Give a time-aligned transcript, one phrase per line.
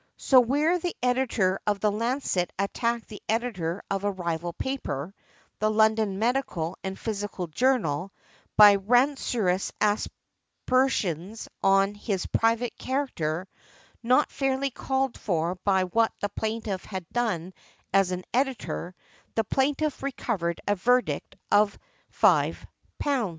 [0.17, 5.13] So where the editor of the Lancet attacked the editor of a rival paper,
[5.59, 8.11] The London Medical and Physical Journal,
[8.57, 13.47] by rancorous aspersions on his private character,
[14.01, 17.53] not fairly called for by what the plaintiff had done
[17.93, 18.95] as an editor,
[19.35, 21.77] the plaintiff recovered a verdict of
[22.19, 22.55] £5.